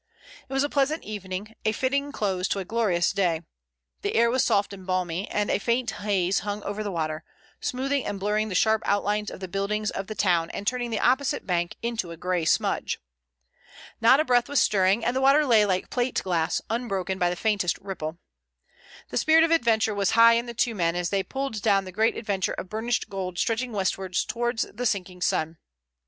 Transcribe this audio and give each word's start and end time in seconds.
It 0.49 0.53
was 0.53 0.63
a 0.63 0.67
pleasant 0.69 1.03
evening, 1.03 1.53
a 1.63 1.71
fitting 1.71 2.11
close 2.11 2.47
to 2.47 2.57
a 2.57 2.65
glorious 2.65 3.11
day. 3.11 3.41
The 4.01 4.15
air 4.15 4.31
was 4.31 4.43
soft 4.43 4.73
and 4.73 4.87
balmy, 4.87 5.29
and 5.29 5.51
a 5.51 5.59
faint 5.59 5.91
haze 5.91 6.39
hung 6.39 6.63
over 6.63 6.81
the 6.81 6.89
water, 6.91 7.23
smoothing 7.59 8.03
and 8.07 8.19
blurring 8.19 8.49
the 8.49 8.55
sharp 8.55 8.81
outlines 8.83 9.29
of 9.29 9.41
the 9.41 9.47
buildings 9.47 9.91
of 9.91 10.07
the 10.07 10.15
town 10.15 10.49
and 10.55 10.65
turning 10.65 10.89
the 10.89 10.97
opposite 10.99 11.45
bank 11.45 11.75
into 11.83 12.09
a 12.09 12.17
gray 12.17 12.45
smudge. 12.45 12.99
Not 14.01 14.19
a 14.19 14.25
breath 14.25 14.49
was 14.49 14.59
stirring, 14.59 15.05
and 15.05 15.15
the 15.15 15.21
water 15.21 15.45
lay 15.45 15.67
like 15.67 15.91
plate 15.91 16.23
glass, 16.23 16.63
unbroken 16.67 17.19
by 17.19 17.29
the 17.29 17.35
faintest 17.35 17.77
ripple. 17.77 18.17
The 19.09 19.17
spirit 19.17 19.43
of 19.43 19.51
adventure 19.51 19.93
was 19.93 20.11
high 20.17 20.33
in 20.33 20.47
the 20.47 20.55
two 20.55 20.73
men 20.73 20.95
as 20.95 21.11
they 21.11 21.21
pulled 21.21 21.61
down 21.61 21.85
the 21.85 21.91
great 21.91 22.17
avenue 22.17 22.53
of 22.57 22.69
burnished 22.69 23.07
gold 23.07 23.37
stretching 23.37 23.71
westwards 23.71 24.25
towards 24.25 24.63
the 24.63 24.87
sinking 24.87 25.21
sun. 25.21 25.59